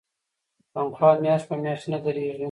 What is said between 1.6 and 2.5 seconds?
میاشت نه دریږي.